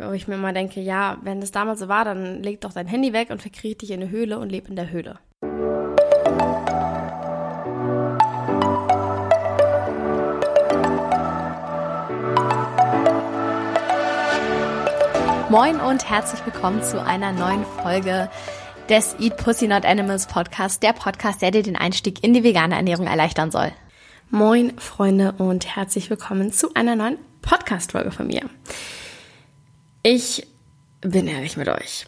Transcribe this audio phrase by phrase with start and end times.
[0.00, 2.86] Wo ich mir immer denke, ja, wenn das damals so war, dann leg doch dein
[2.86, 5.18] Handy weg und verkriech dich in eine Höhle und leb in der Höhle.
[15.50, 18.30] Moin und herzlich willkommen zu einer neuen Folge
[18.88, 22.76] des Eat Pussy Not Animals Podcast, der Podcast, der dir den Einstieg in die vegane
[22.76, 23.72] Ernährung erleichtern soll.
[24.30, 28.42] Moin Freunde und herzlich willkommen zu einer neuen Podcast-Folge von mir.
[30.02, 30.46] Ich
[31.00, 32.06] bin ehrlich mit euch.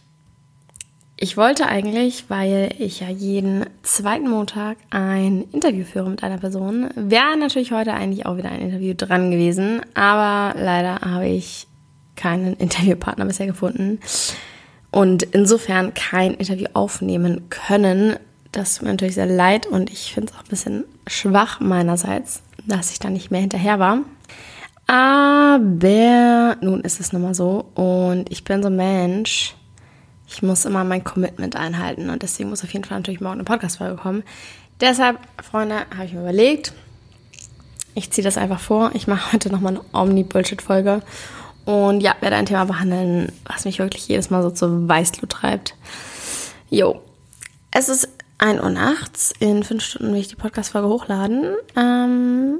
[1.22, 6.88] Ich wollte eigentlich, weil ich ja jeden zweiten Montag ein Interview führe mit einer Person,
[6.94, 11.66] wäre natürlich heute eigentlich auch wieder ein Interview dran gewesen, aber leider habe ich
[12.16, 14.00] keinen Interviewpartner bisher gefunden
[14.90, 18.16] und insofern kein Interview aufnehmen können.
[18.52, 22.42] Das tut mir natürlich sehr leid und ich finde es auch ein bisschen schwach meinerseits,
[22.66, 23.98] dass ich da nicht mehr hinterher war.
[24.86, 25.19] Aber
[25.58, 29.54] nun ist es nun mal so und ich bin so ein Mensch,
[30.26, 33.44] ich muss immer mein Commitment einhalten und deswegen muss auf jeden Fall natürlich morgen eine
[33.44, 34.22] Podcast-Folge kommen.
[34.80, 36.72] Deshalb, Freunde, habe ich mir überlegt,
[37.94, 38.92] ich ziehe das einfach vor.
[38.94, 41.02] Ich mache heute nochmal eine Omni-Bullshit-Folge
[41.64, 45.74] und ja, werde ein Thema behandeln, was mich wirklich jedes Mal so zu Weißglut treibt.
[46.70, 47.00] Jo,
[47.72, 49.32] es ist 1 Uhr nachts.
[49.38, 51.56] In fünf Stunden will ich die Podcast-Folge hochladen.
[51.76, 52.58] Ähm,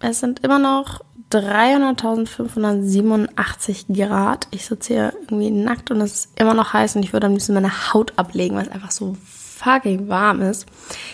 [0.00, 1.00] es sind immer noch
[1.38, 4.48] 300.587 Grad.
[4.50, 7.32] Ich sitze hier irgendwie nackt und es ist immer noch heiß und ich würde am
[7.32, 10.66] liebsten meine Haut ablegen, weil es einfach so fucking warm ist.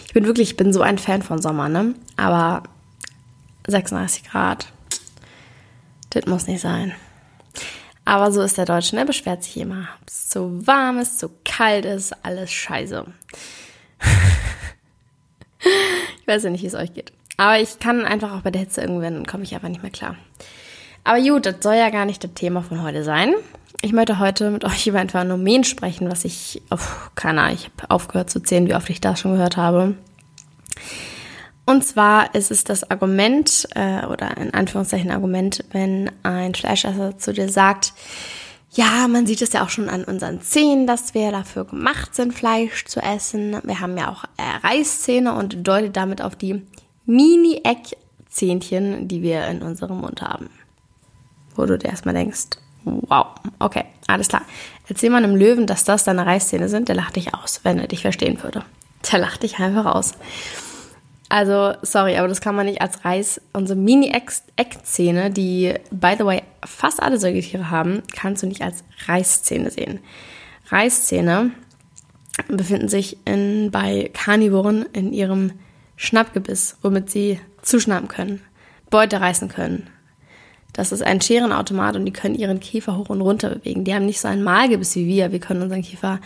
[0.06, 1.94] Ich bin wirklich, ich bin so ein Fan von Sommer, ne?
[2.16, 2.64] Aber
[3.66, 4.66] 36 Grad,
[6.10, 6.92] das muss nicht sein.
[8.04, 9.04] Aber so ist der Deutsche, ne?
[9.04, 9.88] Beschwert sich immer.
[10.00, 13.04] Ob es zu warm ist, zu kalt ist, alles scheiße.
[16.20, 17.12] ich weiß ja nicht, wie es euch geht.
[17.40, 20.14] Aber ich kann einfach auch bei der Hitze irgendwann, komme ich einfach nicht mehr klar.
[21.04, 23.32] Aber gut, das soll ja gar nicht das Thema von heute sein.
[23.80, 26.76] Ich möchte heute mit euch über ein Phänomen sprechen, was ich, oh,
[27.14, 29.94] keine Ahnung, ich habe aufgehört zu zählen, wie oft ich das schon gehört habe.
[31.64, 37.32] Und zwar ist es das Argument, äh, oder in Anführungszeichen Argument, wenn ein Fleischesser zu
[37.32, 37.94] dir sagt,
[38.70, 42.34] ja, man sieht es ja auch schon an unseren Zähnen, dass wir dafür gemacht sind,
[42.34, 43.56] Fleisch zu essen.
[43.64, 46.66] Wir haben ja auch äh, Reißzähne und deutet damit auf die
[47.10, 50.48] Mini-Eckzähnchen, die wir in unserem Mund haben.
[51.54, 52.46] Wo du dir erstmal denkst,
[52.84, 53.26] wow,
[53.58, 54.42] okay, alles klar.
[54.88, 57.88] Erzähl mal einem Löwen, dass das deine Reißzähne sind, der lacht dich aus, wenn er
[57.88, 58.64] dich verstehen würde.
[59.10, 60.12] Der lacht dich einfach aus.
[61.28, 63.40] Also, sorry, aber das kann man nicht als Reiß.
[63.52, 69.70] Unsere Mini-Eckzähne, die, by the way, fast alle Säugetiere haben, kannst du nicht als Reißzähne
[69.70, 70.00] sehen.
[70.70, 71.52] Reißzähne
[72.48, 75.52] befinden sich in, bei Karnivoren in ihrem
[76.00, 78.40] Schnappgebiss, womit sie zuschnappen können,
[78.88, 79.90] Beute reißen können.
[80.72, 83.84] Das ist ein Scherenautomat und die können ihren Kiefer hoch und runter bewegen.
[83.84, 85.30] Die haben nicht so ein Malgebiss wie wir.
[85.30, 86.18] Wir können unseren Kiefer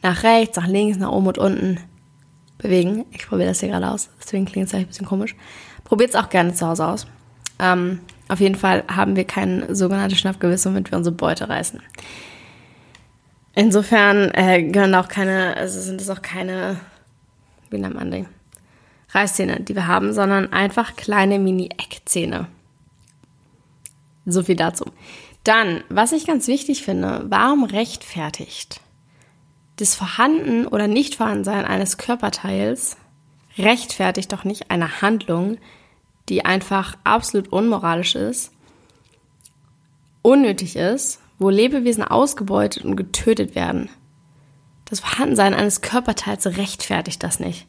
[0.00, 1.80] nach rechts, nach links, nach oben und unten
[2.58, 3.04] bewegen.
[3.10, 5.34] Ich probiere das hier gerade aus, deswegen klingt es vielleicht ein bisschen komisch.
[5.82, 7.08] Probiert es auch gerne zu Hause aus.
[7.58, 7.98] Ähm,
[8.28, 11.82] auf jeden Fall haben wir kein sogenanntes Schnappgebiss, womit wir unsere Beute reißen.
[13.56, 16.76] Insofern äh, gehören auch keine, also sind es auch keine,
[17.70, 18.26] wie nennt man die?
[19.16, 22.46] Reißzähne, die wir haben, sondern einfach kleine Mini-Eckzähne.
[24.26, 24.84] So viel dazu.
[25.42, 28.80] Dann, was ich ganz wichtig finde, warum rechtfertigt
[29.76, 32.96] das Vorhanden oder Nichtvorhandensein eines Körperteils
[33.58, 35.58] rechtfertigt doch nicht eine Handlung,
[36.28, 38.52] die einfach absolut unmoralisch ist,
[40.22, 43.88] unnötig ist, wo Lebewesen ausgebeutet und getötet werden.
[44.86, 47.66] Das Vorhandensein eines Körperteils rechtfertigt das nicht.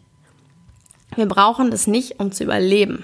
[1.17, 3.03] Wir brauchen das nicht, um zu überleben.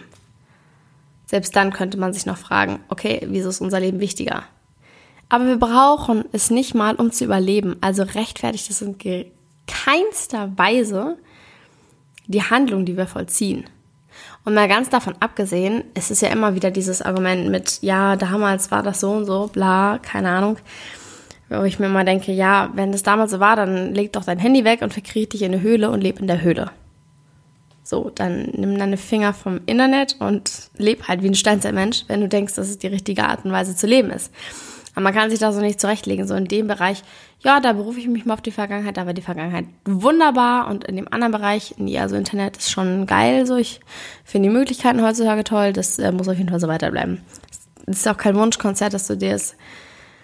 [1.26, 4.44] Selbst dann könnte man sich noch fragen, okay, wieso ist unser Leben wichtiger?
[5.30, 7.76] Aber wir brauchen es nicht mal, um zu überleben.
[7.82, 8.98] Also rechtfertigt es in
[9.66, 11.18] keinster Weise
[12.28, 13.66] die Handlung, die wir vollziehen.
[14.46, 18.70] Und mal ganz davon abgesehen, es ist ja immer wieder dieses Argument mit, ja, damals
[18.70, 20.58] war das so und so, bla, keine Ahnung.
[21.50, 24.38] Wo ich mir mal denke, ja, wenn das damals so war, dann leg doch dein
[24.38, 26.70] Handy weg und verkriech dich in eine Höhle und leb in der Höhle.
[27.84, 32.30] So, dann nimm deine Finger vom Internet und leb halt wie ein Steinzeitmensch, wenn du
[32.30, 34.32] denkst, dass es die richtige Art und Weise zu leben ist.
[34.96, 36.28] Aber man kann sich da so nicht zurechtlegen.
[36.28, 37.04] So in dem Bereich,
[37.40, 40.68] ja, da berufe ich mich mal auf die Vergangenheit, da war die Vergangenheit wunderbar.
[40.68, 43.46] Und in dem anderen Bereich, nee, also Internet ist schon geil.
[43.46, 43.80] So, ich
[44.24, 45.74] finde die Möglichkeiten heutzutage toll.
[45.74, 47.22] Das äh, muss auf jeden Fall so weiterbleiben.
[47.88, 49.56] Es ist auch kein Wunschkonzert, dass du dir es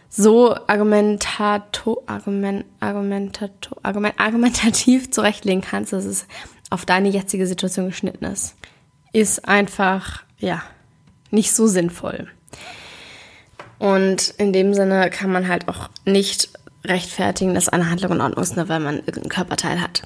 [0.09, 6.25] so argumentato, argument, argumentato, argument, argumentativ zurechtlegen kannst, dass es
[6.69, 8.55] auf deine jetzige Situation geschnitten ist,
[9.13, 10.61] ist einfach, ja,
[11.31, 12.27] nicht so sinnvoll.
[13.79, 16.49] Und in dem Sinne kann man halt auch nicht
[16.83, 20.03] rechtfertigen, dass eine Handlung in Ordnung ist, nur weil man irgendein Körperteil hat.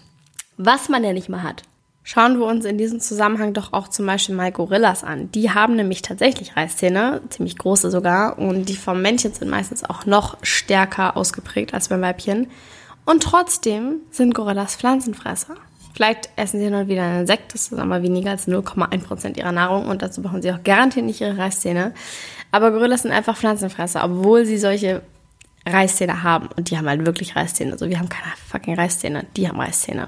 [0.58, 1.64] Was man ja nicht mal hat.
[2.06, 5.32] Schauen wir uns in diesem Zusammenhang doch auch zum Beispiel mal Gorillas an.
[5.32, 10.06] Die haben nämlich tatsächlich Reißzähne, ziemlich große sogar, und die vom Männchen sind meistens auch
[10.06, 12.48] noch stärker ausgeprägt als beim Weibchen.
[13.06, 15.56] Und trotzdem sind Gorillas Pflanzenfresser.
[15.94, 19.88] Vielleicht essen sie nur wieder ein Insekt, das ist aber weniger als 0,1% ihrer Nahrung
[19.88, 21.94] und dazu brauchen sie auch garantiert nicht ihre Reißzähne.
[22.52, 25.02] Aber Gorillas sind einfach Pflanzenfresser, obwohl sie solche
[25.66, 26.50] Reißzähne haben.
[26.58, 27.72] Und die haben halt wirklich Reißzähne.
[27.72, 30.08] Also wir haben keine fucking Reißzähne, die haben Reißzähne.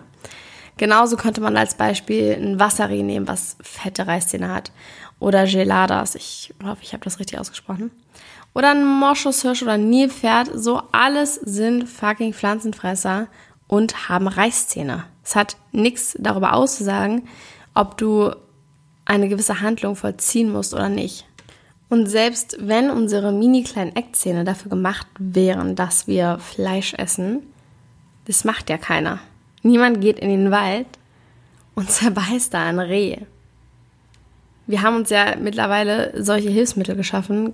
[0.78, 4.72] Genauso könnte man als Beispiel ein Wasseri nehmen, was fette Reißzähne hat.
[5.20, 7.92] Oder Geladas, ich hoffe, ich habe das richtig ausgesprochen.
[8.54, 13.28] Oder ein Moschushirsch oder ein Nilpferd, so alles sind fucking Pflanzenfresser
[13.68, 15.06] und haben Reißzähne.
[15.24, 17.28] Es hat nichts darüber auszusagen,
[17.74, 18.32] ob du
[19.06, 21.26] eine gewisse Handlung vollziehen musst oder nicht.
[21.90, 27.44] Und selbst wenn unsere mini kleinen Eckzähne dafür gemacht wären, dass wir Fleisch essen,
[28.26, 29.20] das macht ja keiner.
[29.62, 30.88] Niemand geht in den Wald
[31.76, 33.18] und zerbeißt da ein Reh.
[34.68, 37.54] Wir haben uns ja mittlerweile solche Hilfsmittel geschaffen,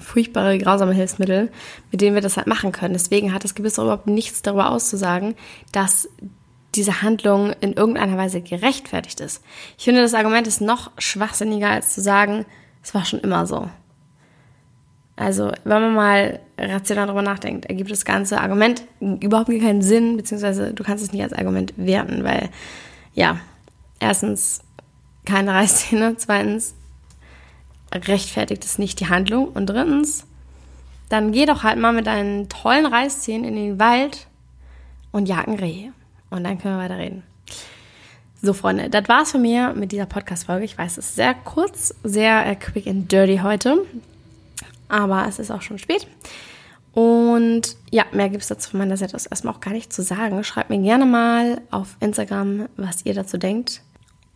[0.00, 1.50] furchtbare, grausame Hilfsmittel,
[1.90, 2.94] mit denen wir das halt machen können.
[2.94, 5.34] Deswegen hat das Gebiss überhaupt nichts darüber auszusagen,
[5.72, 6.08] dass
[6.74, 9.42] diese Handlung in irgendeiner Weise gerechtfertigt ist.
[9.76, 12.46] Ich finde, das Argument ist noch schwachsinniger, als zu sagen,
[12.82, 13.68] es war schon immer so.
[15.16, 20.72] Also, wenn man mal rational darüber nachdenkt, ergibt das ganze Argument überhaupt keinen Sinn, beziehungsweise
[20.72, 22.48] du kannst es nicht als Argument werten, weil,
[23.12, 23.38] ja,
[24.00, 24.62] erstens
[25.26, 26.74] keine Reißzähne, zweitens
[27.92, 30.26] rechtfertigt es nicht die Handlung und drittens,
[31.08, 34.26] dann geh doch halt mal mit deinen tollen Reißzähnen in den Wald
[35.10, 35.92] und jagen Rehe.
[36.30, 37.22] Und dann können wir weiter reden.
[38.40, 40.64] So, Freunde, das war's von mir mit dieser Podcast-Folge.
[40.64, 43.84] Ich weiß, es ist sehr kurz, sehr äh, quick and dirty heute.
[44.88, 46.06] Aber es ist auch schon spät.
[46.92, 50.02] Und ja, mehr gibt es dazu von meiner Seite aus erstmal auch gar nicht zu
[50.02, 50.42] sagen.
[50.44, 53.82] Schreibt mir gerne mal auf Instagram, was ihr dazu denkt.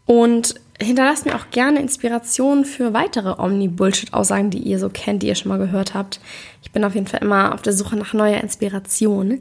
[0.06, 5.35] Und hinterlasst mir auch gerne Inspirationen für weitere Omni-Bullshit-Aussagen, die ihr so kennt, die ihr
[5.35, 6.20] schon mal gehört habt.
[6.62, 9.41] Ich bin auf jeden Fall immer auf der Suche nach neuer Inspiration.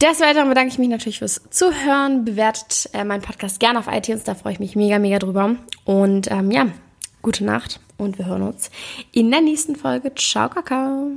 [0.00, 2.24] Des Weiteren bedanke ich mich natürlich fürs Zuhören.
[2.24, 5.56] Bewertet äh, meinen Podcast gerne auf iTunes, da freue ich mich mega, mega drüber.
[5.84, 6.66] Und ähm, ja,
[7.22, 8.70] gute Nacht und wir hören uns
[9.12, 10.12] in der nächsten Folge.
[10.14, 11.10] Ciao, Kakao.